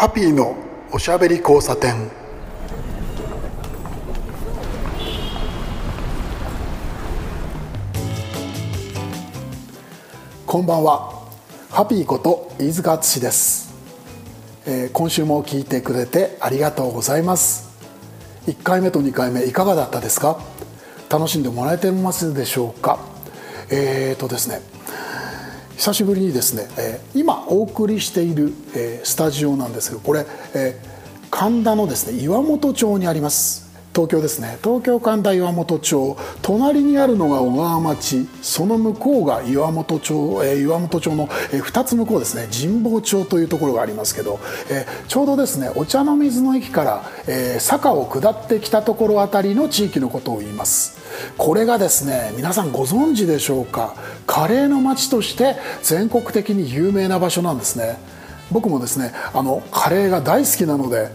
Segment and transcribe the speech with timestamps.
[0.00, 0.56] ハッピーの
[0.92, 2.10] おしゃべり交差点。
[10.46, 11.28] こんばんは。
[11.68, 13.74] ハッピーこと飯塚敦です、
[14.64, 17.68] えー今週も聞いてくれてありがとうございます。
[18.46, 20.40] 1回目と2回目いかがだったですか？
[21.10, 22.98] 楽しんでもらえてますでしょうか？
[23.70, 24.62] えーとですね。
[25.80, 30.90] 久しぶりにですね、えー今お送りしている、えースタジオなんですけどこれ、えー
[31.30, 33.69] 神田のですね岩本町にあります。
[34.00, 34.56] 東京ですね。
[34.64, 36.16] 東京神田岩本町。
[36.40, 38.26] 隣にあるのが小川町。
[38.40, 42.48] その向こうが岩本町、え岩本町の、え2つ向こうですね。
[42.50, 44.40] 神保町というところがありますけど、
[44.70, 50.98] えちょうどですねお茶の水の駅から、えー坂を下ってきたところあたりの地域のことを言います。
[51.36, 53.94] これがですね皆さんご存知でしょうか。
[54.26, 57.98] カレーの街として全国的に有名な場所なんですね。
[58.50, 61.10] 僕もですねあのカレーが大好きなので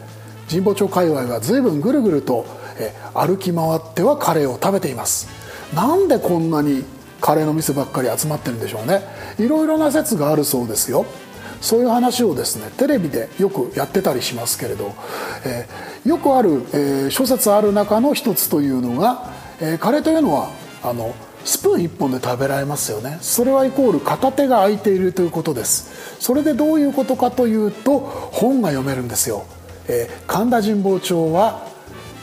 [0.50, 2.46] 神保町界隈は随分ぐるぐると
[2.78, 5.28] え歩き回ってはカレーを食べています。
[5.74, 6.84] なんでこんなに
[7.22, 9.02] カレーの店ばっかり集まってるんでしょうね。
[9.40, 11.06] いろいろな説があるそうですよ。
[11.62, 14.94] そういう話をですねテレビでよくやってたりしますけれど、
[15.46, 20.50] えーよくある、えー諸説ある中の一つというのが、えーカレーというのは
[20.84, 23.18] あのスプーン1本で食べられますよね。
[23.22, 26.18] それはイコール片手が空いているということです。
[26.20, 29.46] それでどういうことかというと本が読めるんですよ、
[29.88, 31.68] えー神田神保町は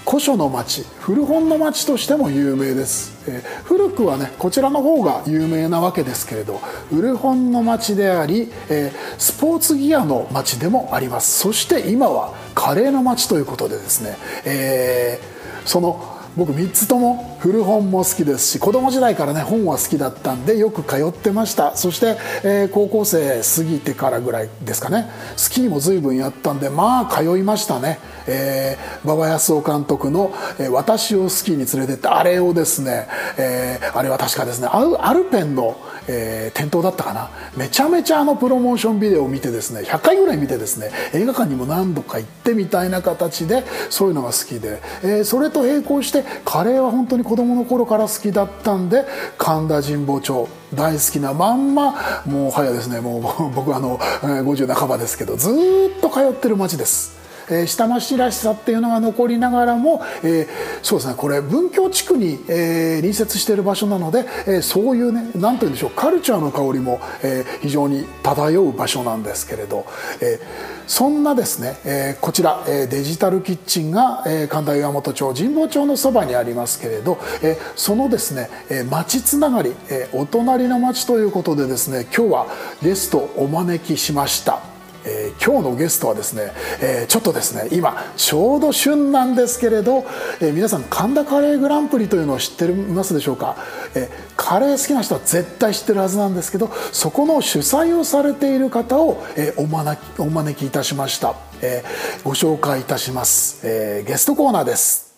[0.07, 6.59] 古書の町古本の町としても有名です、えー古くはねこちらの方が有名なわけですけれど
[6.91, 11.39] 古本の町であり、えースポーツギアの町でもあります。
[11.41, 21.77] そして今はカレーの町ということでですね、えーその僕3つとも古本も好きですし子供時代からね本は好きだったんでよく通ってました。
[21.77, 25.11] そして、えー高校生過ぎてからぐらいですかね。
[25.37, 35.77] スキーも随分やったんでまあ通いましたね、えー馬場康夫監督の、えー私をスキーに連れてってあれをですね、えーあれは確かですねアルペンの、
[36.09, 49.05] えー店頭だったかなめちゃめちゃあのプロモーションビデオを見てですね100回ぐらい見てですね映画館にも何度か行ってみたいな形でそういうのが好きで、えーそれと並行してカレーは本当に子供の頃から好きだったんで
[49.39, 57.22] 神田神保町大好きなまんまもうはやですねもう僕あの50半ばですけどずっと通ってる町です。
[57.51, 60.49] えー下町らしさっていうのが残りながらも、えー
[60.83, 69.87] そうですねこれ文京地区に、えー隣接している場所なので、えーそういうね何て言うんでしょうカルチャーの香りも、えー非常に漂う場所なんですけれど、
[70.21, 82.47] えーそんなですね、えーこちら、えーデジタルキッチンが、えー神田岩本町神保町のそばにありますけれど、えーそのですね、えー町つながり、えーお隣の町ということでですね今日は
[82.83, 84.72] ゲストをお招きしました。
[85.05, 90.05] えー今日のゲストはですね、えーちょっとですね今ちょうど旬なんですけれど、
[90.41, 93.57] えー皆さん神田カレーグランプリというのを知っていますでしょうか、
[93.95, 101.83] えカレー好きな人は絶対知ってるはずなんですけどそこの主催をされている方を、えお招きお招きいたしました、え
[102.25, 105.13] ご紹介いたします、えゲストコーナーです。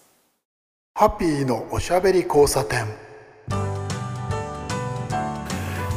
[0.94, 3.03] ハッピーのおしゃべり交差点。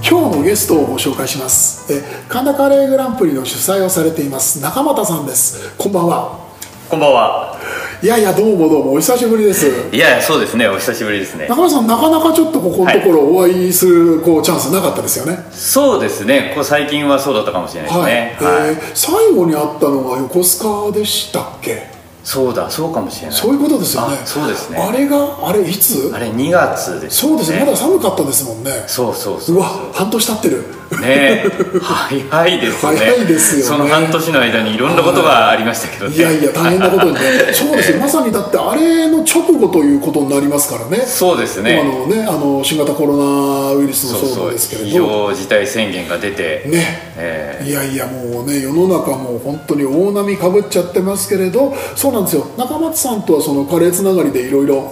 [0.01, 6.47] 今日のゲストをご紹介しますえ神田カレーグランプリの主催をされています中俣さんですこんばんは
[6.89, 7.57] こんばんは。
[8.01, 10.69] いやいやどうもどうもお久しぶりですいやいや、そうですね。
[10.69, 11.49] お久しぶりですね。
[11.49, 16.53] 中俣さんなかなかちょっとここのところお会いするこうチャンスなかったですよねそうですね。
[16.55, 18.37] こう最近はそうだったかもしれないですはい、ね。
[18.39, 18.69] はい。
[18.69, 21.96] えー最後に会ったのが横須賀でしたっけ？
[22.27, 23.37] そうだ、そうかもしれない。
[23.37, 24.17] そういうことですよね。
[24.21, 24.77] あそうですね。
[24.77, 26.11] あれがあれいつ？
[26.13, 28.83] あれ2月です、そうですねまだ寒かったですもんね。
[28.85, 29.59] そうそうそうう。
[29.59, 30.77] わ半年経ってる。
[31.01, 31.43] ね
[31.81, 32.97] 早いですね。
[32.97, 33.63] 早いですよね。
[33.63, 36.15] その半年の間にいろんなことがありましたけどね。
[36.17, 37.21] いやいや大変なことにね。
[37.53, 37.99] そうですよ。
[37.99, 41.05] まさにだってあれの直後ということになりますからね。
[41.05, 41.79] そうですね。
[41.81, 46.63] 今のねあの新型コロナウイルスもそうですけれ非ど常事態宣言が出て。
[46.67, 47.13] ね。
[47.17, 52.45] えいやいやもうね世の中もう本当に大波かぶっちゃってますけれどそうなんですよ。
[52.57, 54.91] 中松さんとはそのカレーつながりでいろいろ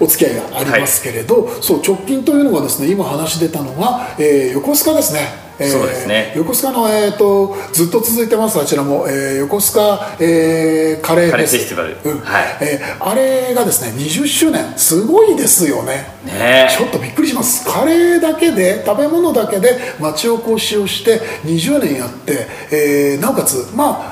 [0.00, 5.20] お付き合いがありますけれど、そう直近というのがですね今話出たのが、えー横須賀ですね、
[5.58, 6.32] えーそうですね。
[6.36, 8.58] 横須賀の、えー、とずっと続いてます。
[8.58, 11.96] あちらも、えー横須賀、えーカレーフェスティバル。
[12.04, 12.18] うん。
[12.20, 12.44] はい。
[12.62, 14.72] えーあれがですね20周年。
[14.76, 16.06] すごいですよね。
[16.24, 16.68] ね。
[16.76, 17.64] ちょっとびっくりします。
[17.70, 24.11] カレーだけで食べ物だけで町おこしをして20年やって、えーなおかつま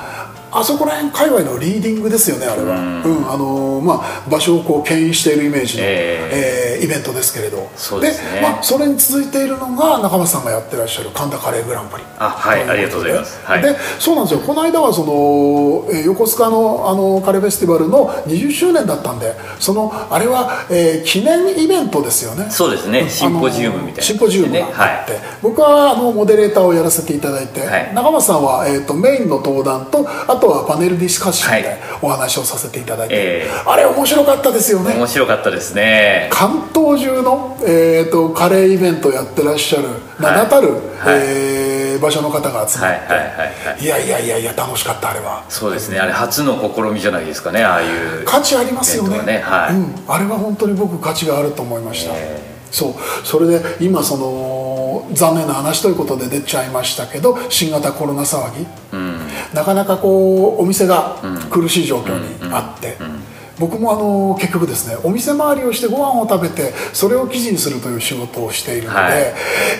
[0.51, 3.31] あそこら辺界隈のリーディングですよねあれは、うん。
[3.31, 6.79] あのーまあ、場所をこう牽引しているイメージの、ええ。
[6.81, 7.69] ーイベントですけれど。
[7.75, 8.41] そうですね。
[8.41, 12.03] まあ、それに続いているのが中松さんがやってらっしゃる神田カレーグランプリ。
[12.17, 13.39] あはいありがとうございます。
[13.45, 13.61] はい。
[13.61, 14.39] でそうなんですよ。
[14.41, 22.49] この間はその、えー横須賀のあのカレーフェスティバルの20周年だったんでそのあれは、えー記念イベントですよね。
[22.49, 23.07] そうですね。
[23.09, 24.01] シンポジウムみたいな。
[24.01, 27.93] シンポジウムがあって、は僕はあのモデレーターをやらせていただいて、はい。
[27.93, 31.79] 中松さんは、えー、とメインの登壇とあとはパネルディスカッションではい。
[32.01, 34.95] お話をさせていただいて、えあれ面白かったですよね。
[34.95, 36.29] 面白かったですね。
[36.31, 39.87] 関東中の、えー、とカレーイベントやってらっしゃる
[40.19, 40.69] 名だたる、
[41.05, 41.71] えー
[42.01, 43.83] 場所の方が集まって、はいはいはいはい。
[43.83, 45.45] いやいやいやいや楽しかったあれは。
[45.47, 45.99] そうですね。
[45.99, 49.17] あれ初の試みじゃないですかねああいう価値ありますよね。
[49.19, 49.39] はね。
[49.39, 49.75] はい。
[49.75, 52.41] うん、あれは本当に僕価値があると思いました、え。
[52.71, 52.93] そう。
[53.23, 54.70] それで今その
[55.13, 58.67] 残念な話ということで出ちゃいましたけど新型コロナ騒ぎ、
[59.53, 61.17] なかなかこうお店が
[61.49, 62.97] 苦しい状況にあって、
[63.61, 69.13] 僕もあの結局ですねお店回りをしてご飯を食べてそれを記事にするという仕事をしているので、はい。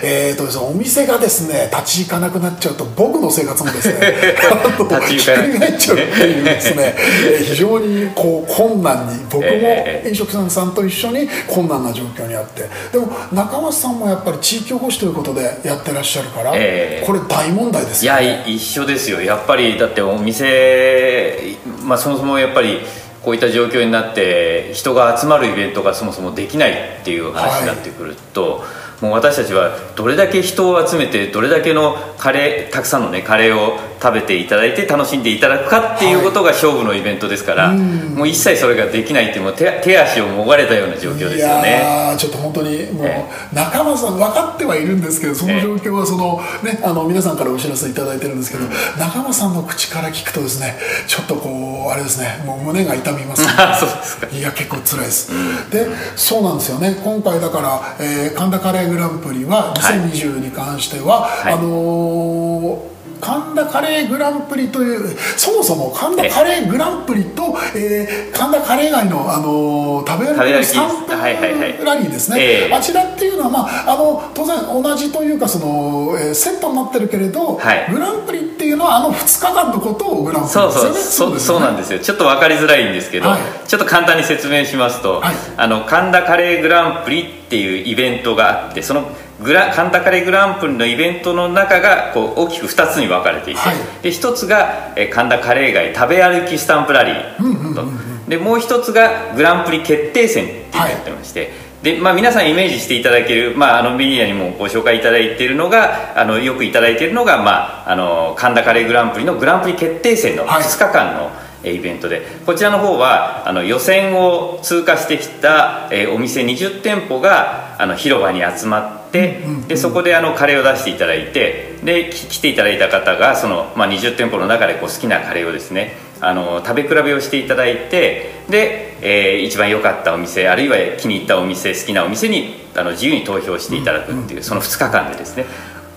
[0.04, 4.14] えーとですねお店がですね立ち行かなくなっちゃうと僕の生活もですね
[4.50, 10.08] あの 立ち行かないひっくり返っちゃうっていうですねえー非常にこう困難に僕もええ。
[10.08, 17.04] 飲食店さんと一緒に困難な状況にあってでも中松さんもやっぱり地域おこしということでやってらっしゃるから、ええ。
[17.06, 19.20] これ大問題ですいやよねい一緒ですよ。
[19.20, 22.80] やっぱりだってお店、まあ、そもそもやっぱり
[23.22, 28.64] こういった状況になって人が集まるイベントがそもそもできないっていう話になってくると、
[29.02, 42.16] もう私たちはどれだけ人を集めてどれだけのカレーたくさんのねカレーを食べていただいて楽しんでいただくかっていうことが勝負のイベントですから、もう一切それができないっていうもう手手足をもがれたような状況ですよいね。
[42.18, 48.64] ちょっと本当にもう、え中松さん分かってはいるんですけどその状況はその、ね、あの皆さんからお知らせいただいてるんですけど、
[48.98, 50.76] 中松さんの口から聞くとですね
[51.06, 54.26] ちょっとこうあれですねもう胸が痛みます、 あそうですか。
[54.32, 55.30] いや結構辛いです、
[55.70, 56.98] でそうなんですよね。
[57.04, 61.52] 今回だから、えー神田カレーグランプリは2020に関しては、い。
[61.54, 62.91] あのー
[63.22, 72.74] 神田カレーグランプリというそもそも神田カレーグランプリと、えー神田カレー街の、あのー食べ歩きの食べ歩き3分はいはいはいラリーですね、ええ。
[72.74, 77.92] あちらっていうのは、まあ、あの当然同じというかその、えーセットになってるけれど、はい。
[77.92, 82.00] グランプリっていうのはあの2日間のことをグランプリですそうよねそうそうなんですよ。
[82.00, 83.68] ちょっと分かりづらいんですけど、はい。
[83.68, 85.34] ちょっと簡単に説明しますと、はい。
[85.56, 89.04] あの神田カレーグランプリっていうイベントがあってその
[89.40, 93.76] グラ神田カレーグランプリのイベントの中がこう大きく2つに分かれていて、はい。
[94.02, 97.74] で1つがえー神田カレー街食べ歩きスタンプラリー。
[97.74, 97.84] と、
[98.28, 101.50] でもう1つがグランプリ決定戦ってやってまして、
[101.82, 110.62] でまあ、皆さんイメージしていただける、まあ、あのメディアにもご紹介いただいているのがあのよくいただいているのが、まあ、あの神田カレーグランプリのグランプリ決定戦のはい。
[110.62, 112.22] 2日間の、えーイベントで。
[112.44, 135.44] こちらの方はあの予選を通過してきた、えーお店20店舗があの広場に集まって、でそこであのカレーを出していただいてでき来ていただいた方がその、まあ、20店舗の中でこう好きなカレーをですねあの食べ比べをしていただいてで、えー一番良かったお店あるいは気に入ったお店好きなお店にあの自由に投票していただくっていう、その2日間でですね。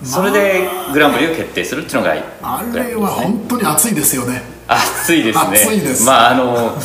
[0.02, 5.44] それでグランプリを決定するっていうのがあれは本当に熱いですよね暑いですね。
[5.44, 6.04] 暑いです。
[6.04, 6.76] まああの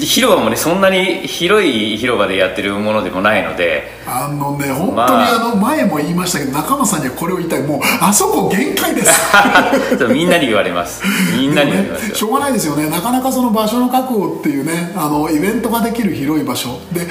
[0.00, 3.96] 広場もねそんなに広い広場でやってるものでもないので。
[4.06, 7.62] あのね本当にまああの前も言いましたけど中間さんにはこれを言いたい。
[7.62, 9.10] もうあそこ限界です。
[10.12, 11.02] みんなに言われます。
[11.36, 12.08] みんなに言われます。
[12.10, 16.80] よしょうがないですよねなかなかその場所の確保っていうねあのイベントができる広い場所。
[16.92, 17.06] で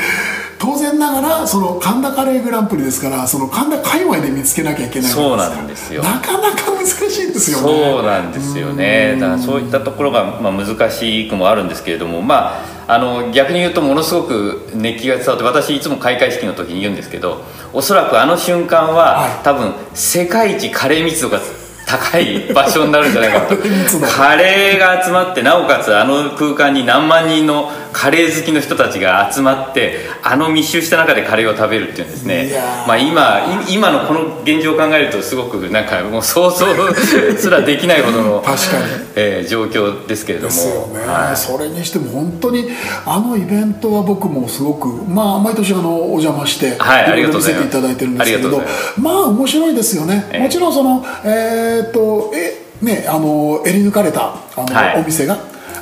[0.60, 6.04] 当然ながらその神田カレーグランプリですからその神田界隈で見つけなきゃいけないそうなんですよ。
[6.04, 7.64] なかなか難しいですよね。
[7.64, 9.18] そうなんですよね。
[9.20, 19.44] だからそういったところが、まあ、難しくもあるんですけれどもまああの逆に言うとものすごく熱気が伝わって私いつも開会式の時に言うんですけどおそらくあの瞬間は、はい。
[19.44, 21.40] 多分世界一カレー密度が
[21.86, 23.56] 高い場所になるんじゃないかなと。
[23.58, 24.08] カレー密度。
[24.08, 32.52] カレーが集まってなおかつあの空間に何万人のカレー好きの人たちが集まってあの密集した中でカレーを食べるっていうんですね。
[32.88, 36.68] まあ今い今のこの現状を考えるとすごくなんかもう想像
[37.36, 38.84] すらできないほどの 確かに。
[39.16, 40.50] えー状況ですけれども。
[40.50, 41.36] ですよね、はい。
[41.38, 42.70] それにしても本当に
[43.06, 47.72] あのイベントは僕もすごくまあ毎年あのお邪魔して、はいありろいろ見せがとうございます。
[47.72, 48.64] ていただいてるんですけれど
[49.02, 50.40] まあ面白いですよね、ええ。
[50.44, 55.02] もちろんそのえーっとえねあの襟抜かれたあの、はい。
[55.02, 55.38] お店が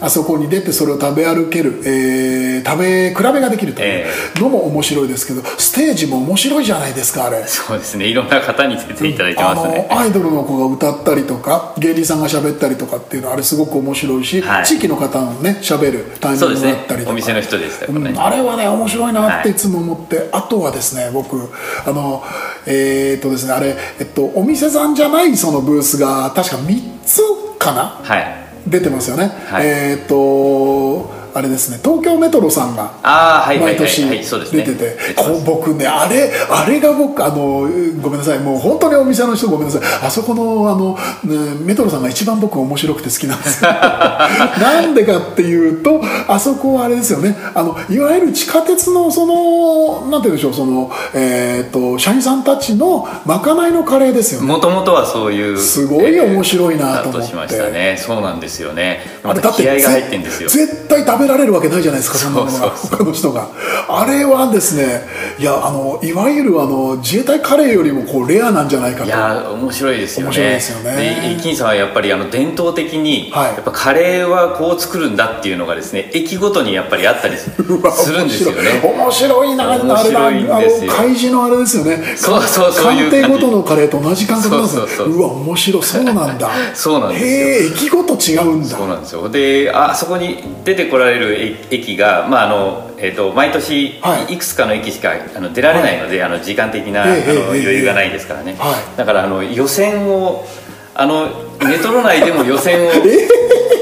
[0.06, 4.06] ああそこに出てそれを食べ歩ける、えー食べ比べができるという
[4.40, 7.44] のも面白いですけどステージも面白いじゃないですかあれ。
[7.46, 8.08] そうですね。
[8.08, 14.66] いろんな方に出ていただいてあますね、のアイドルの子が歌ったりとか芸人さんが喋ったりとかっていうのはあれすごく面白いし、はい。
[14.66, 19.52] 地域の方のね喋るタイミングそうですねがあったりとか、お店の人でしたね、うんあれはね面白いなってはい。
[19.52, 21.38] いつも思って、あとはですね僕
[21.86, 22.24] あの
[22.66, 27.22] えーっとですねあれ、えっと、お店さんじゃないそのブースが確か3つ
[27.60, 27.84] かな？
[28.04, 29.68] はい出てますよね、はい。
[29.68, 34.98] えーっとあれですね東京メトロさんが毎年出てて
[35.46, 37.68] 僕ねあれあれが僕あの
[38.02, 40.08] ごめんなさいもう本当にお店の人ごめんなさい。
[40.08, 43.70] あそこのあの、ね、メトロさんが一番僕面白くて好きなんですよ。
[43.72, 47.38] なんでかっていうとあそこはあれですよね。
[47.54, 54.48] あのいわゆる地下鉄のそのなんて言うんでしょうその、えー、と社員さんたちのまかないのカレーですよね。
[54.48, 57.20] もともとはそういうすごい面白いなと思って。
[57.20, 57.98] だとしましたね。
[58.00, 59.02] そうなんですよね。
[59.24, 60.50] あれだってまた気合が入ってんですよ。
[60.50, 63.48] 絶対食べられるわけないじゃないですかそんなものが他の人が。
[63.88, 65.02] あれはですね
[65.38, 69.06] いやあのいわゆるあの自衛隊カレーよりもこうレアなんじゃないかと。
[69.06, 70.28] いやー面白いですよね。
[70.30, 70.96] 面白いですよね。
[70.96, 73.54] で駅員さんはやっぱりあの伝統的に、はい。
[73.56, 77.82] やっぱカレーはこう作るんだっていうのがですね駅ごとにやっぱりあったりする ん
[78.28, 78.82] ですよね。
[78.84, 79.56] 面白い。
[79.56, 82.14] なあれ面白いんあですよの開示のあれですよね。
[82.16, 84.82] そうそうそう官邸ごとのカレーと同じ感覚なんですよ。
[84.82, 85.16] そうそうそう。
[85.18, 85.84] うわ面白い。
[85.84, 86.50] そうなんだ。
[86.74, 87.28] そうなんですよ。
[87.28, 88.78] へえ駅ごと違うんだ。
[88.78, 89.30] そうなんですよ。
[89.30, 94.34] であそこに出てこられる駅駅が、まああのえー、と毎年はい。
[94.34, 97.14] いくつかの駅しかあの出られないので、あの時間的な、あの
[97.50, 98.98] 余裕がないですからね、はい。
[98.98, 100.46] だからあの予選を
[100.94, 101.28] あの
[101.66, 102.92] メトロ内でも予選を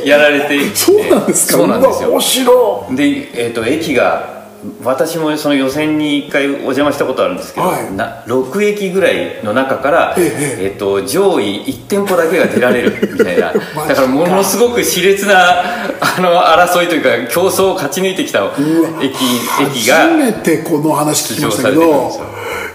[0.05, 0.75] やられていて。
[0.75, 1.57] そうなんですか？
[1.57, 2.09] そうなんですよ。
[2.09, 3.03] 面白で、
[3.35, 4.42] えー、と駅が
[4.83, 7.91] 私もその予選に1回お邪魔したことあるんですけど、はい。
[7.93, 13.53] な6駅ぐらいの中から、えええー、と上位1店舗だけが出られるみたいな。
[13.87, 15.61] だからものすごく熾烈な
[15.99, 18.51] あの争いというか競争を勝ち抜いてきた
[19.01, 19.13] 駅
[19.61, 22.11] 駅が初めてこの話聞きましたけど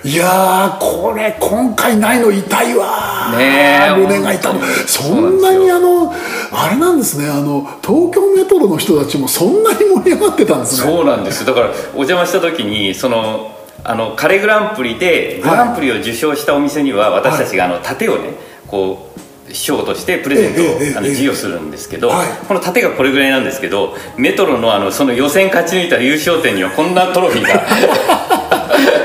[0.04, 3.38] いやーこれ今回ないの痛いわー。
[3.38, 4.54] ねえ胸が痛い。
[4.86, 6.12] そんなにあの
[6.52, 7.28] あれなんですね。
[7.28, 10.92] あの東京メトロの人たちもそんなに盛り上がってたんですね。
[10.92, 11.40] そうなんです。
[11.40, 18.34] よだからお邪魔した時にそのあのカレーグランプリでグランプリを受賞したお店には私たちがあの盾をね
[18.66, 19.10] こ
[19.48, 22.28] う賞としてプレゼントをええええあのええ授与するんですけど、はい。
[22.46, 27.62] この盾がこれぐらいなんですけどメトロのあのその予選勝ち抜いた優勝店にはこんなトロフィーが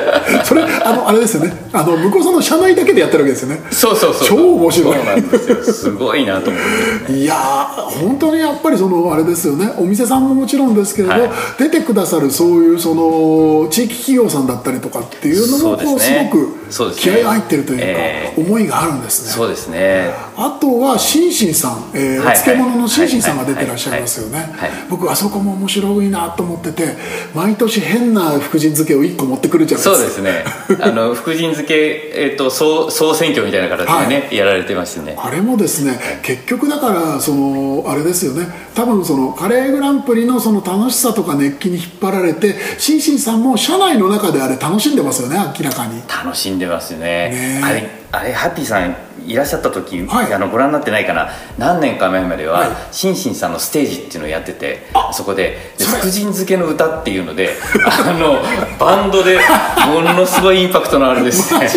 [0.85, 1.53] あのあれですよね。
[1.71, 3.61] あの向こうさんの社内だけでやってるわけですよね。
[3.71, 5.63] そうそうそう超面白いそうなんですよ。
[5.63, 6.61] すごいなと思っ
[7.07, 7.13] て。
[7.13, 9.71] いやー本当にやっぱりそのあれですよね。
[9.77, 11.31] お店さんももちろんですけれど、はい。
[11.57, 18.33] 出てくださるそういうその地域企業さんだったりとかっていうのもこうすごく気合が入ってるというか、え。
[18.37, 19.31] 思いがあるんですね。
[19.31, 24.37] そうですねあとはシンシンさん、えーはいお漬物のシンシンさんが出てらっしゃいますよね。
[24.37, 24.87] はいはいはい。
[24.89, 26.95] 僕あそこも面白いなと思ってて
[27.33, 29.95] 毎年変な福神漬けを1個持ってくるじゃないですか。
[29.95, 30.43] そうですね。
[30.81, 35.15] あの 福神漬け、えっと総総選挙みたいな形でね、やられてましてね。
[35.17, 38.47] あれもですね結局だからそのあれですよね。
[38.75, 46.01] 多分そのカレーグランプリのその楽しさとか熱気に引っ張られてシンシンさんも社内の中であれ楽しんでますよね明らかに。
[46.07, 47.05] 楽しんでますよね。
[47.05, 47.63] ねえ。
[47.63, 50.33] あれあれハッピーさんいらっしゃった時、はい。
[50.33, 51.29] あのご覧になってないかな？
[51.57, 52.69] 何年か前までは、はい。
[52.91, 55.57] シンシンさんのステージっていうのをやっててそこで。
[55.79, 57.51] 福神漬けの歌っていうので
[57.85, 58.41] あの
[58.77, 59.39] バンドで
[59.87, 61.67] ものすごいインパクトのあるですね。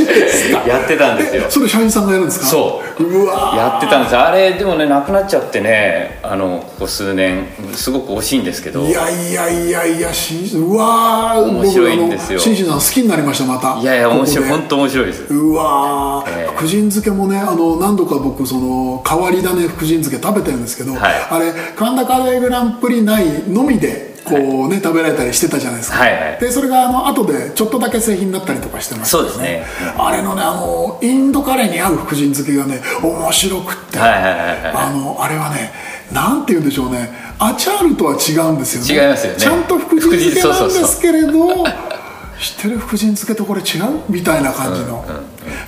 [0.66, 1.50] やってたんですよ。
[1.50, 2.47] それ社員さんがやるんですか？
[2.47, 3.02] そう。
[3.57, 8.85] やってたんですあれでもねなくなっちゃってねあのここ数年すごく惜しいんですけど。
[8.85, 11.40] いやいやいやいやしうわー。
[11.43, 12.38] 面白いんですよ。
[12.38, 13.78] シンシンさん好きになりましたまた。
[13.81, 15.33] いやいや面白い本当面白いです。
[15.33, 16.50] うわー、ええ。
[16.56, 21.00] 福神漬けもねあの何度か僕その変わり種福神漬け食べてるんですけど、はい。
[21.30, 26.40] あれ神田カレーグランプリ内のみでこうね、食べられたりしてたじゃないですか、はいはい。
[26.40, 29.12] でそれがあの後でちょっとだけ製品になったりとかしてます。
[29.12, 29.64] そうですね。
[29.97, 34.73] あれのねあのインドカレーに合う福神漬けがね面白くって、はいはいはいはい。
[34.75, 35.71] あのあれはね
[36.12, 37.09] なんて言うんでしょうね。
[37.38, 39.02] アチャールとは違うんですよね。
[39.02, 39.38] 違いますよね。
[39.38, 41.64] ちゃんと福神漬けなんですけれど
[42.40, 44.02] 知ってる福神漬けとこれ違う？
[44.09, 45.05] みたいな感じの、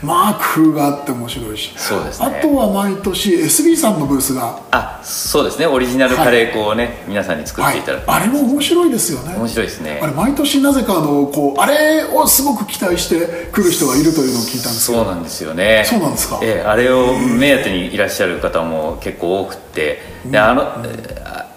[0.03, 1.73] まあ工夫があって面白いし。
[1.77, 2.27] そうですね。
[2.27, 5.67] あとは毎年 SB さんのブースが、あそうですね。
[5.67, 9.35] オリジナルカレー粉をね、皆さんに作っはいていただく、あれも面白いですよね。
[9.35, 10.01] 面白いですね。
[10.03, 15.05] あれ毎年なぜかあのこうあれをすごく期待して来る人がいるというのを聞いたんですけど。
[15.05, 15.85] そうなんですよね。
[15.87, 16.39] そうなんですか？
[16.43, 20.19] ええあれを目当てにいらっしゃる方も結構多くって。
[20.27, 20.83] であの、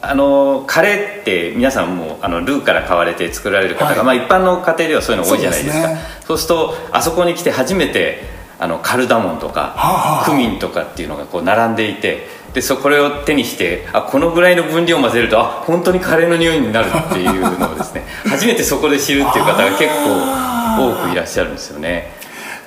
[0.02, 4.04] ああのカレーって皆さんもあのルーから買われて作られる方が、はい。
[4.04, 5.88] まあ、一般の家庭ではそういうの多いじゃないですか。
[5.88, 6.02] そうね
[6.38, 8.24] するとあそこに来て初めて
[8.60, 22.12] あのカルダモンとか、はあはあクミンとかっていうのがこう並んでいてでそこれを手にしてあこのぐらいの分量を混ぜるとあ本当にカレーの匂いになるっていうのをですね初めてそこで知るっていう方が結構多くいらっしゃるんですよね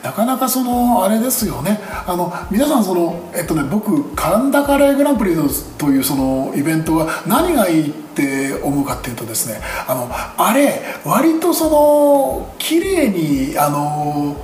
[0.04, 1.80] なかなかそのあれですよね。
[2.06, 5.34] あの皆さんそのえっとね僕神田カレーグランプリ
[5.78, 14.36] というそのイベントは何がいいって思うかっていうとですねあのあれ割とその綺麗にあの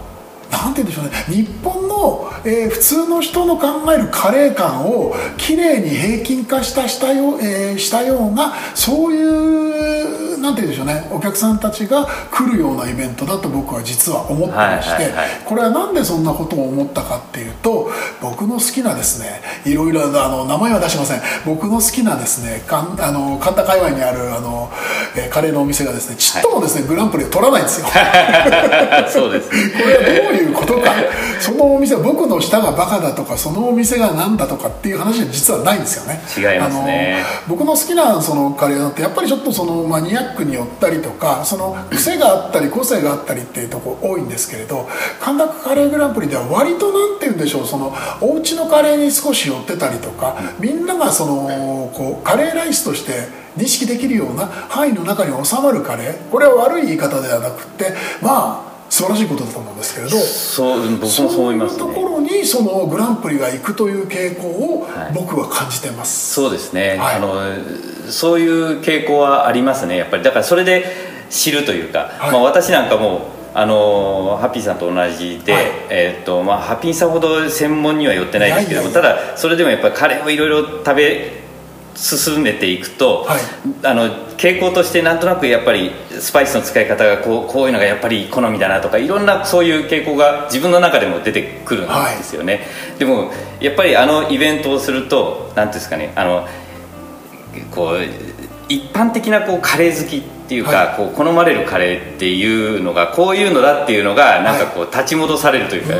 [0.50, 1.10] なんて言うんでしょうね。
[1.28, 9.99] 日本の、えー、普通の人の考えるカレー感をきれいに平均化したしたよ,、えー、したようなそういう
[10.40, 11.08] なんて言うんでしょうね。
[11.10, 21.20] お客さんたちが来るようなイベントだと僕は実は思ってまして、はいはいはい、これは何でそんなことを思ったかっていうと僕の好きなですねいろいろあの名前は出しません。
[21.44, 24.70] 僕の好きなですねかんあの神田界隈にあるあの、
[25.16, 27.86] えー、カレーのお店がですねちっともですね、はい、グランプリを取らないんですよ。
[29.08, 29.54] そうですこ
[29.86, 30.94] れはどういうことか。
[31.40, 36.20] そのお店は僕の舌がバカだとかそのお店が何だとかっていう話は実はないんですよね。
[36.36, 37.24] 違いますね。
[37.48, 44.88] 僕の好きなそのカレーってやっぱりちょっとそのマニアックに寄ったりとかその癖があったり個性があったりっていうとこ多いんですけれど
[45.20, 61.94] 神田カレーグランプリでは割と何て言うんでしょうそのお家のカレーに少し寄ってたりとかみんながそのこうカレーライスとして認識できるような範囲の中に収まるカレーこれは悪い言い方ではなくってまあ素晴らしいことだと思うんですけれどそう僕もそう思います、ね、
[62.40, 69.96] にそのグランプリが行くという傾向を僕は感じてます、はい、そうですね、はい、あのそういう傾向はありますね。
[69.96, 70.22] やっぱり。
[70.22, 70.84] だからそれで
[71.30, 81.39] 知るというか、はい、まあ、私なんかもあのハッピーさんと同じで、はい、えーとまあ、ハッピーさんほど専門には寄ってないですけどもただそれでもやっぱりカレーをいろいろ食べ
[81.94, 83.40] 進めていくと、はい、
[83.82, 92.60] あの傾向としてなんとなくやっぱりスパイスの使い方がこうこういうのがやっぱり好みだなとかいろんなそういう傾向が自分の中でも出てくるんですよね、は
[92.96, 93.30] い、でも
[93.60, 96.48] やっぱりあのイベントをすると何ていうんですかねあの
[97.70, 97.98] こう
[98.68, 105.94] 一般的なこうカレー好きっていうか、はい、こう好まれるカレーっていうのがこういうのだっていうのがなんかこう立ち戻されるというか、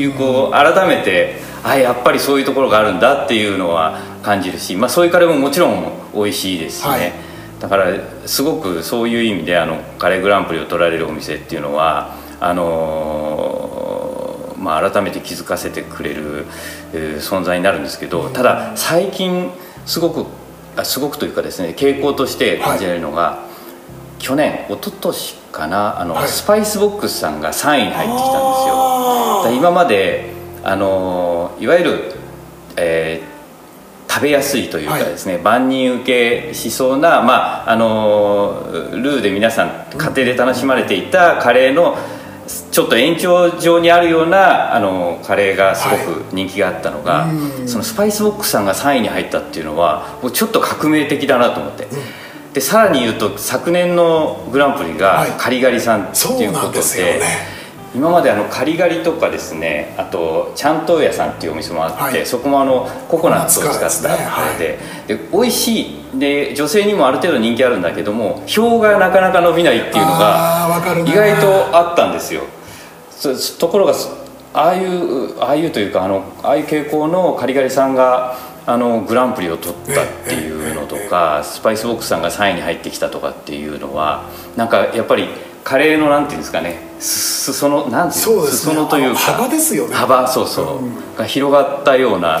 [0.00, 7.12] いうこう改めてあやっぱりそういうところがあるんだっていうのは感じるし、まあ、そういうカレーももちろん美味しいですしね、はい、
[7.60, 7.86] だから
[8.26, 16.46] すごくそういう意味であのカレーグランプリを取られるお店っていうのはあのー、まあ、改めて気づかせてくれる、
[16.92, 19.50] えー、存在になるんですけどただ最近
[19.86, 20.26] すごく
[20.76, 23.48] あすごくというかですね傾向として感じられるのが、は
[24.18, 29.52] い、去年一昨年かなあの、はい、スパイスボックスさんが3位に入ってきたんですよ。
[29.54, 30.32] 今まで
[30.64, 31.21] あの
[31.62, 32.12] いわゆる、
[32.76, 41.96] えー、食べやすいというかですね、はい、万人受けしそうな、まあ、あのルーで皆さん家庭で楽しまれていたカレーの
[42.72, 51.86] ちょっと延長上にあるようなあのカレーがすごく人気があったのが、はい、そのスパイスボックスさんが3位に入ったっていうのはもうちょっと革命的だなと思って。
[52.54, 57.61] でさらに言うと昨年のグランプリがカリガリさんっていうことで、はいね、
[57.94, 64.78] 今まであのカリガリとかですねあとちゃんと屋さんっていうお店もあって、はい、そこもあのココナッツを使ったで,、ねはい、で
[65.32, 66.02] 美味しい。
[66.12, 70.68] で女性にもある程度人気あるんだけども票がなかなか伸びないっていうのが
[71.06, 72.42] 意外とあったんですよ。
[73.58, 73.94] ところが
[74.52, 85.28] ああいうああいうというかあのああいう傾向のカリガリさんがあのグランプリを取ったっていうのとかスパイスボックスさんが3位に入ってきたとかっていうのはなんかやっぱり
[85.64, 89.18] カレーのなんていうんですかね裾のなんていう裾野というか。
[89.18, 89.94] 幅ですよね。
[89.94, 92.40] 幅そうそう、うん、が広がったような。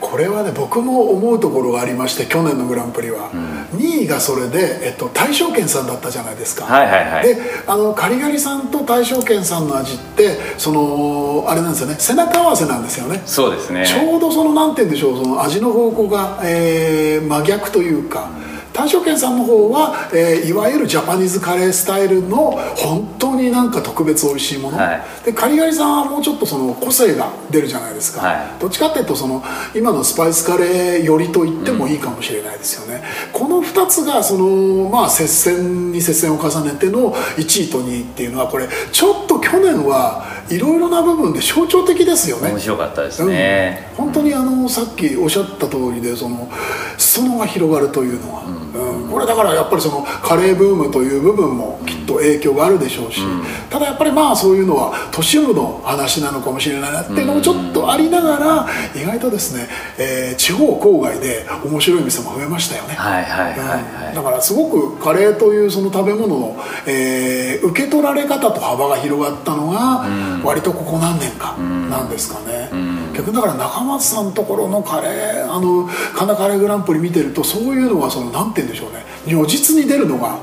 [0.00, 6.66] これはね僕も思うところがありまして去年のグランプリは、うん、2位がそれで、えっと、大正軒さんだったじゃないですか。
[6.66, 7.34] はいはいはい。
[7.34, 13.22] であのカリガリさんと大正軒さんの味ってそのあれなんですよね背中合わせなんですよね。
[13.24, 13.86] そうですね。
[13.86, 18.41] ちょうどそのなんて言うんでしょうその味の方向が、えー、真逆というか、うん
[18.72, 29.42] 大正軒さんの方は、えー、いわゆるジャパニーズカレースタイルの本当になんか特別美味しいもの、はい、でカリガリさんはもうちょっとその個性が出るじゃないですか、はい、どっちかっていうとその
[29.74, 42.50] 今のスパイスカレー寄りと言ってもいいかもしれないですよね、うん、この2つがそのまあ接戦に接戦を重ねての1位と2位っていうのはこれちょっと去年はいろいろな部分で象徴的ですよね。
[42.50, 46.50] 面白かったですね、うん、本当にあのさっきおっしゃった通りでその
[46.98, 48.62] 裾野が広がるというのは、うん。
[48.72, 70.06] うん、これだからやっぱりそのカレーブームという部分もきっと影響があるでしょうし、うん、ただやっぱりまあそういうのは都市部の話なのかもしれないなっていうのもちょっとありながら意外とですね、えー、地方郊外で面白い店も増えましたよね、はいはいはい、はい、だからすごくカレーというその食べ物の、えー、受け取られ方と幅が広がったのが
[70.44, 72.68] 割とここ何年かなんですかね。
[72.72, 73.12] うん。
[73.14, 79.04] 逆にだから中松さんのところのカレーあの神田カレーグランプリ見てるとそういうのはそのなんて言うんでしょうね。
[79.26, 80.38] 如実に出るのが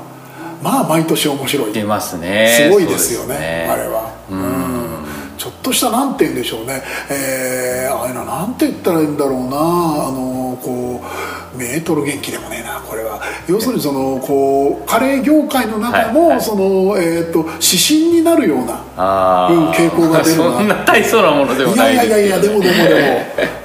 [0.62, 1.72] まあ毎年面白い。
[1.72, 2.48] 出ますね。
[2.56, 3.68] すごいですよねね。
[3.70, 4.14] あれは。
[4.30, 4.80] うん。
[5.38, 6.82] ちょっとしたなんて言うんでしょうね。
[7.10, 9.56] えー、ああいうのなんて言ったらいいんだろうな。
[9.56, 11.02] あのこ
[11.54, 12.49] うメートル元気でも
[12.90, 13.20] これは。
[13.46, 18.82] 要するにそのこうカレー業界の中の、その、えー、と指針になるような
[19.72, 20.58] 傾向が出るな。
[20.58, 22.94] そんな大層なものでもいないいやいやいやでもでもで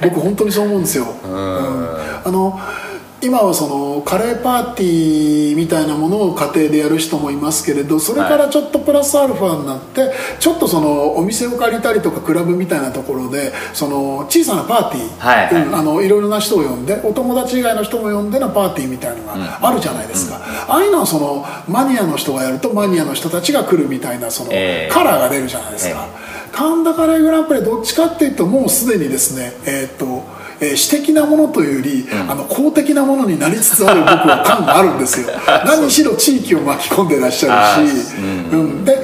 [0.00, 0.10] も。
[0.14, 1.32] 僕本当にそう思うんですよ、うん。
[2.24, 2.60] あの
[3.22, 15.66] 今はそのカレーパーティーみたいなものを家庭でやる人もいますけれどそれからちょっとプラスアルファになってちょっとそのお店を借りたりとかクラブみたいなところでその小さなパーティー、はいはい。
[15.66, 20.36] うんあのいろいろな人を呼んでお友達以外の人も呼んでのパーティーみたいなのがあるじゃないですか、
[20.68, 24.92] ああいうのはそのマニアの人がやるとマニアの人たちが来るみたいなそのええ。
[24.92, 26.06] カラーが出るじゃないですか、
[26.52, 35.28] 神田カレーグランプリはどっちかっていうともうすでにですねえーっとえー私的なものというより、あの公的なものになりつつある僕は感があるんですよ。
[35.66, 37.92] 何しろ地域を巻き込んでらっしゃるし、
[38.52, 38.84] うん。
[38.84, 38.96] で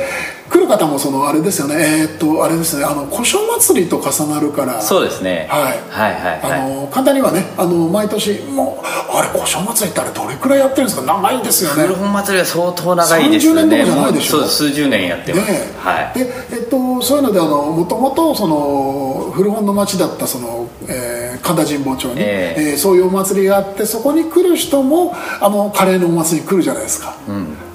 [0.51, 1.77] 来る方もそのあれですよね。
[1.79, 2.85] えーっとあれですね。
[2.85, 4.81] あの古書祭りと重なるから。
[4.83, 5.47] そうですね。
[5.51, 5.63] はい。
[5.89, 6.61] はいはいあはい。
[6.75, 8.87] の簡単にはねあの毎年もう
[9.17, 11.03] あれ古書祭りってあれどれくらいやってるんですか？
[11.07, 11.83] 長いですよね。
[11.85, 14.37] 古本祭りは相当長いです30年ねとかじゃないでしょ？
[14.39, 16.19] もうそう数十年やってます、ねはい。
[16.19, 22.75] でえっと、そういうのであのもともとその古本の町だったその、えー神田神保町に、ええ。
[22.75, 27.17] ーそういうお祭りがあってそこに来る人もあのカレーのお祭りに来るじゃないですか、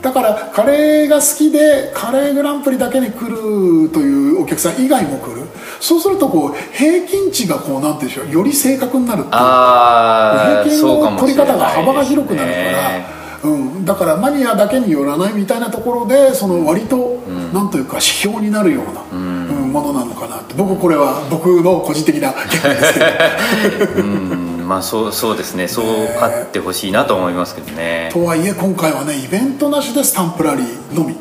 [0.01, 5.47] だからカレーが好きでカレーグランプリだけに来るというお客さん以外も来る。
[5.79, 9.37] そうするとこう平均値がこうなんていうんでしょうより正確になるっていう。
[9.37, 17.21] 平均の取り方が幅が広くなるから、うん、だからマニアだけによらないみたいなところでその割と、
[17.53, 24.01] なんというか指標になるような、うんものなのかなって僕これは僕の個人的な見解ですけど。
[24.01, 25.67] うんまあそうそうですね。
[25.67, 25.85] そう
[26.19, 28.09] あってほしいなと思いますけどね。
[28.11, 31.15] とはいえ今回はねイベントなしでスタンプラリーのみ。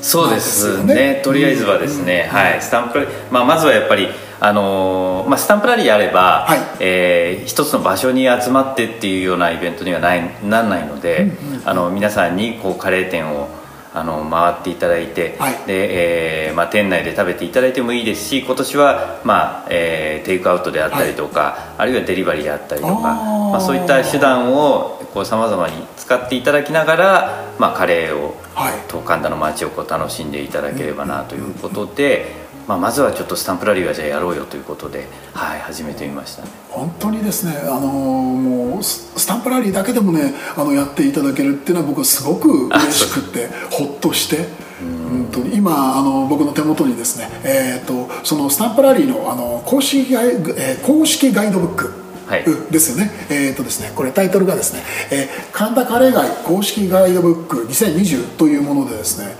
[0.00, 1.20] そうですね。
[1.24, 2.62] とりあえずはですね、はい。
[2.62, 6.58] スタンプラリー、まあ、まずはやっぱりあのーまあ、スタンプラリーあれば、はい。
[6.80, 11.32] えー一つの場所に集まってっていうようなイベントにはないなんないので、
[11.64, 13.48] あの皆さんにこうカレー店を
[13.94, 15.54] あの回っていただいて、はい。
[15.66, 28.78] でえーまあ、店内で食べていただいてもいいですし今年は、まあえーテイクアウトであったりとか、あるいはデリバリーであったりとかまあ、そういった手段をさまざまに使っていただきながら、まあ、カレーをはい。
[28.88, 36.48] と神田の街をこう楽しんでいただければなということで、まあ、まずはちょっとスタンプラリーはじゃあやろうよということで、はい、始めてみましたね。
[36.70, 44.48] 本当にですね、あのーもうススタンプラリーだけでもねあのやっていただけるっていうのは僕はすごく嬉しくってほっとして
[44.80, 45.56] 本当に。
[45.56, 52.44] 今あの僕の手元にですね、えー、とそのスタンプラリーのあの公式ガイ、えー公式ガイドブックはい。
[52.44, 53.10] うんですよね。
[53.30, 59.36] えっ、とですね、これタイトルがですね、えー神田カレー街公式ガイドブック2020というものでですね、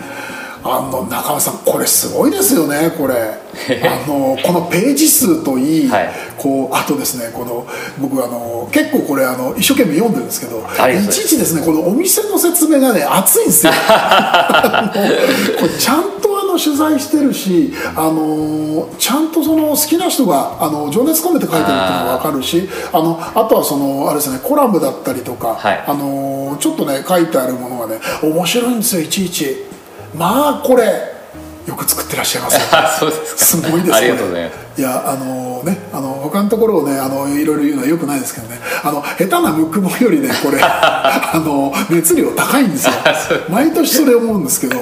[0.66, 3.44] あの中尾さんこれすごいですよねこれ。
[3.86, 6.10] あのこのページ数といい、はい。
[6.36, 7.66] こうあとですねこの
[8.00, 13.72] 僕あの結構これあの一生懸命読んでるんですけどいちいちですねこのお店の説明がね熱いんですよ。
[15.60, 25.84] これちゃんとあの取材してるしあのちゃんとその好きな人があの情熱込めて書いてるっていうのが分かるしあのあとはそのあれですねコラムだったりとか、はい。
[25.86, 29.73] あのちょっとね書いてあるものがね面白いんですよいちいち
[30.14, 30.84] まあこれ
[31.66, 33.44] よく作ってらっしゃいますよあ そうですか。
[33.44, 33.96] すごいですね。
[33.96, 34.80] ありがとうございます。
[34.80, 38.58] いやあのねあの他のところをねあのいろいろ言うのはよくないですけどね。
[38.82, 42.92] あの下手なムック本よりねこれ あの熱量高いんですよ。
[43.48, 44.76] 毎年それ思うんですけど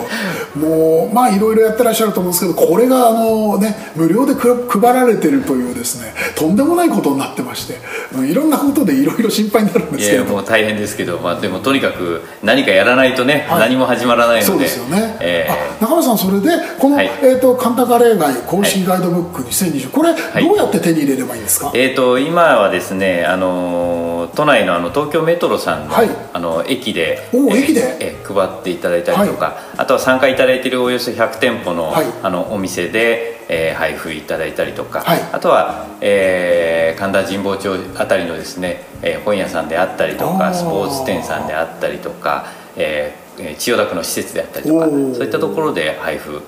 [0.54, 7.80] もうまあいろいろやってらっしゃると思うんですけどこれがあのね無料でく配られてるというですねとんでもないことになってまして
[8.14, 13.60] うんいろんなことでいろいろ心配になるんでいすけれどやもう大変ですけど、まあ、でもとにかく何かやらないとね、はい。
[13.60, 14.46] 何も始まらないので。
[14.46, 17.10] そうですよね、えあ中村さんそれでこの、はい。
[17.22, 26.08] えー、とカンタカレー街公式ガイドブック2020、これいどうやって手に入れればいいんですか、ーえーと今はですね、あの都内のあの東京メトロさんの,、はい。
[26.32, 27.96] あの駅でおー駅で？
[28.00, 32.06] えー配っていただいたりとか、あとは参加いただいているおよそ100店舗の,、はい。
[32.22, 35.20] あのお店で、えー配布いただいたりとか、はい。
[35.32, 42.46] あとは、えー神田神保町あたりのですね、えー本屋さんであったりとかスポーツ店さんであったりとか、
[42.76, 46.42] えーえー千代田区の施設であったりとかそういったところで配布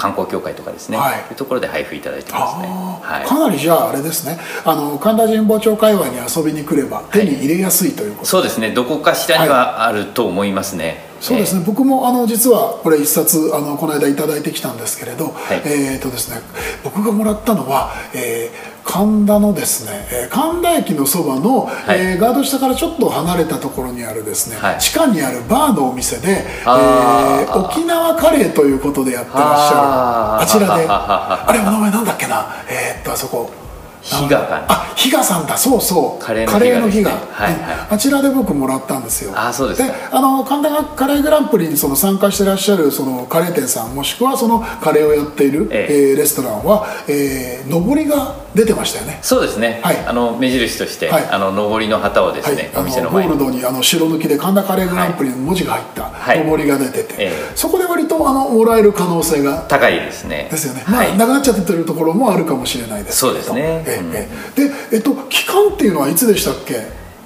[0.00, 1.18] 観光協会とかですね、はい。
[1.18, 2.68] いうところで配布いただいてますね。
[3.02, 3.26] はい。
[3.26, 4.38] かなりじゃああれですね。
[4.64, 8.72] あの神田神保町界隈に遊びに来れば手に入れやすいということ、そうですね。
[8.72, 15.30] どこかしらにはあると思いますね、そうですね、僕もあの実はこれ一冊あのこの間頂いただいてきたんですけれど、い。
[15.66, 16.40] えーとですね、
[16.82, 24.80] 僕がもらったのは、えー神田のですねえー神田駅のそばの、えーガード下からちょっと離れたところにあるですね、はい。
[24.80, 30.42] 地下にあるバーのお店で、えー沖縄カレーということでやってらっしゃる。
[30.42, 30.86] あちらで。
[30.86, 31.50] はははは。
[31.50, 32.46] あれお名前なんだっけな？
[32.68, 33.50] えーっとあそこ
[34.02, 35.56] 比嘉かなあ比嘉さんだ。
[35.56, 36.24] そうそう。
[36.24, 37.16] カレーの比嘉ね。
[37.32, 37.86] はいはい。
[37.88, 37.94] うん。
[37.94, 39.32] あちらで僕もらったんですよ。
[39.34, 40.16] あそうですか。
[40.16, 46.14] あの神田カレーグランプリにその参加してらっしゃるそのカレー店さんもしくはそのカレーをやっている、ええ。
[46.14, 49.18] ーレストランは、えー、上りが出てましたよね。
[49.22, 49.96] そうですね、はい。
[50.06, 51.28] あの目印として、はい。
[51.30, 52.70] あの上りの旗をですはい。
[52.76, 56.46] お店ののゴール前にドにあの白抜きで神田カレーグランプリの文字が入ったはい。
[56.46, 57.52] 上りが出てて、ええ。
[57.54, 60.48] そこで割とあのもらえる可能性が高いですね。
[60.50, 64.68] ですよね、まあはいなくなっちゃってるところもあるかもしれないですそうですねええええ。
[64.68, 66.74] で、えっと、期間っていうのはいつでしたっけ？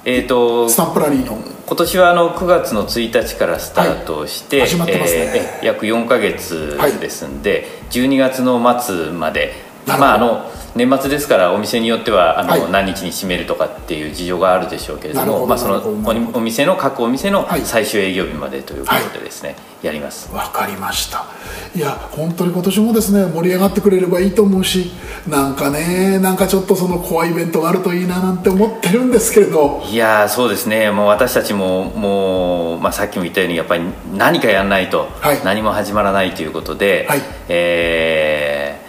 [0.07, 1.37] えー、とスタンプラリーの。
[1.67, 5.31] 今年はあの9月の1日からスタートして、はい始まってますね。
[5.33, 9.53] えー約4か月はいですんで、12月の末まで
[9.87, 12.71] まああの年末ですからお店によってはあの、はい。
[12.71, 17.61] 何日に閉めるとかっていう事情があるでしょうけれどもまあ、そのおお店の各お店のはい。
[17.61, 20.33] 最終営業日までということでですね、やります。
[20.33, 21.25] わかりました。
[21.73, 24.91] いや本当に今年もですね盛り上がってくれればいいと思うし
[25.27, 29.81] なんかねなんかちょっとその怖いイベントがあるといいななんて思ってるんですけれど。
[29.89, 30.91] いやーそうですね。
[30.91, 35.41] もう私たちももう、まあ、さっきも言ったようにやっぱり何かやらないとはい。
[35.45, 37.21] 何も始まらないということで、はい。
[37.47, 38.84] えー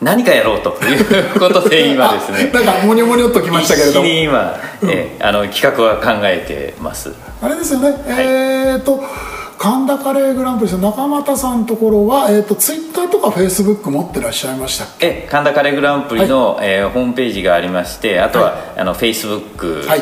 [0.00, 1.00] 何かやろうとい
[1.34, 2.50] うことで今ですね。
[2.54, 7.12] あ なんかモニョモニョっときましたけれど一気に今、えーあの企画は考えてます。
[7.42, 9.02] あれですよね、えっ、と
[9.58, 15.06] 神田カレーグランプリさん中俣さんのところは、えー、とツイッターとかフェイスブック持ってらっしゃいましたっけ？
[15.06, 20.00] え神田カレーグランプリの、えーホームページがありましてあとは、あのフェイスブック、はい。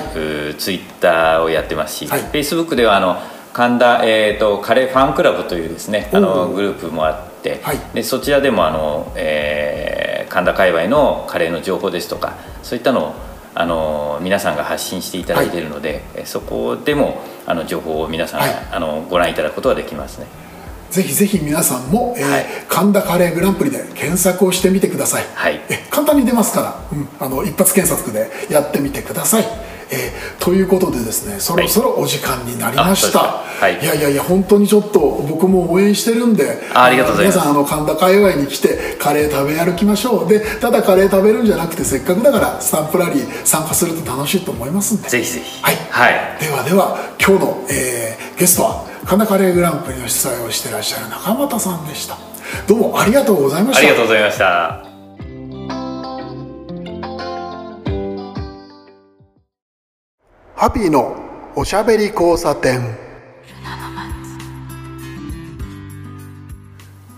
[0.58, 2.20] ツイッターをやってますし、はい。
[2.20, 3.16] フェイスブックではあの
[3.54, 7.78] 神田、えー、とカレーファンクラブというですねあおのうグループもあって、はい。
[7.94, 9.75] でそちらでもあの、えー
[10.36, 13.14] 神田界隈のカレーの情報ですとかそういったのを
[13.54, 20.26] あの皆さんが発信していただいているので、えそこでもあの情報を皆さん、はいあのご覧いただくことができますね。
[20.90, 29.44] ぜひぜひ皆さんも、えーはい神田カレーグランプリで検索をしてみてください、はいえ簡単に出ますから、うん、あの一発検索でやってみてください、
[29.90, 33.84] えーということでですねそろそろお時間になりました、はい。
[33.84, 37.36] やいやいや本当にちょっと僕も応援してるんであありがとうございます。
[37.36, 40.28] 皆さんあの神田界隈に来てカレー食べ歩きましょう。
[40.28, 45.08] でただカレー食べるんじゃなくてせっかくだからスタンプラリー参加すると楽しいと思いますんで。
[45.08, 45.62] ぜひぜひ。
[45.62, 46.14] はい、はい。
[46.40, 52.18] ではでは今日の、えーゲストは神田カレーグランプリの主催をしていらっしゃる中俣さんでした。
[52.66, 53.80] どうもありがとうございました。
[53.80, 54.95] ありがとうございました。
[60.58, 61.14] ハピーの
[61.54, 62.96] おしゃべり交差点。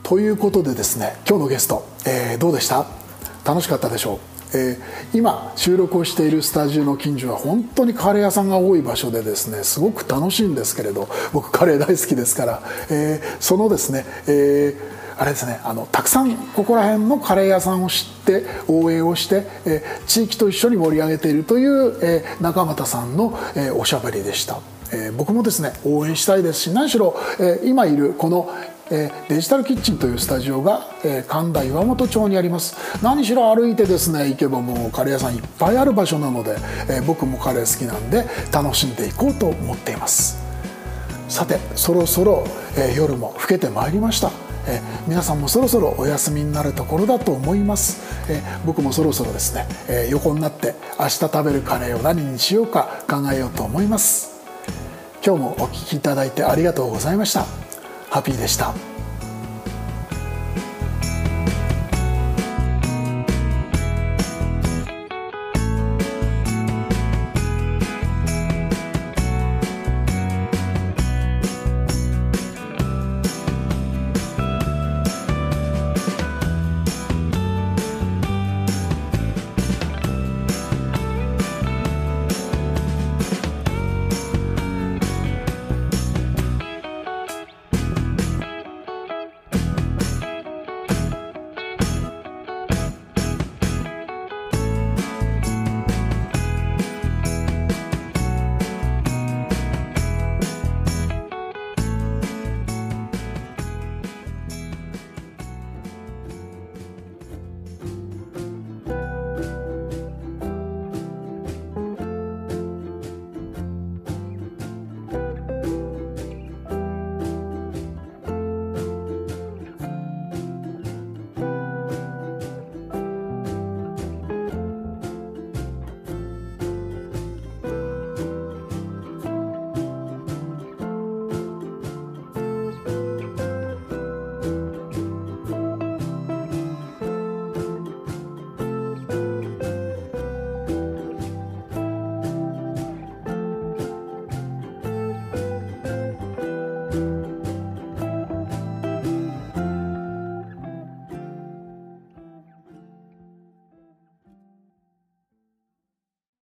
[0.02, 2.84] ということでですね今日のゲスト、えーどうでした？
[3.44, 4.14] 楽しかったでしょ
[4.54, 24.60] う、えー今収録をしているスタジオの近所は本当にカレー屋さんが多い場所でですねすごく楽しいんですけれど僕カレー大好きですから、えーそのですね、えーあれですねあのたくさんここら辺のカレー屋さんを知って応援をして、えー地域と一緒に盛り上げているという、えー中俣さんの、えーおしゃべりでした、
[24.92, 28.48] えー僕もですね応援したいですし何しろ、えー今いるこの、
[28.90, 32.76] えーデジタルキッチンというスタジオが、えー神田岩本町にあります。
[33.02, 36.56] 何しろ歩いてですね行けばもうカレー屋さんいっぱいある場所なので、
[36.88, 40.38] えー僕もカレー好きなんで楽しんでいこうと思っています。
[41.28, 42.44] さてそろそろ、
[42.78, 44.30] え夜も更けてまいりました、
[44.68, 48.00] え皆さんもそろそろお休みになるところだと思います、
[48.30, 54.38] え僕もそろそろですね、え横になって明日食べるカレーを何にしようか考えようと思います。
[55.24, 57.44] 今日もお聴きいただいてありがとうございました。
[58.10, 58.87] ハッピーでした。